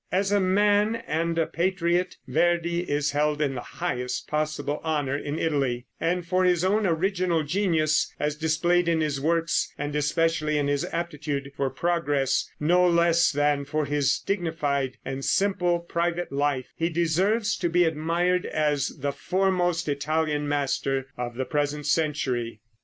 [0.11, 5.37] As a man and a patriot Verdi is held in the highest possible honor in
[5.37, 10.67] Italy; and for his own original genius, as displayed in his works, and especially in
[10.67, 16.89] his aptitude for progress, no less than for his dignified and simple private life, he
[16.89, 22.59] deserves to be admired as the foremost Italian master of the present century.